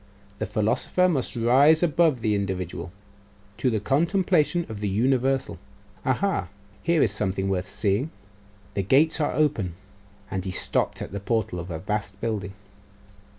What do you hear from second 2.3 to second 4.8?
individual, to the contemplation of